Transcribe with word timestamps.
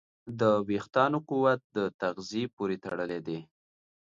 د 0.39 0.41
وېښتیانو 0.69 1.19
قوت 1.29 1.61
د 1.77 1.79
تغذیې 2.01 2.43
پورې 2.55 2.75
تړلی 2.83 3.19
دی. 3.27 3.39